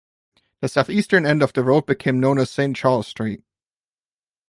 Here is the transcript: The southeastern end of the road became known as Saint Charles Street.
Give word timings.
The 0.61 0.67
southeastern 0.67 1.27
end 1.27 1.43
of 1.43 1.53
the 1.53 1.61
road 1.63 1.85
became 1.85 2.19
known 2.19 2.39
as 2.39 2.49
Saint 2.49 2.75
Charles 2.75 3.05
Street. 3.07 3.43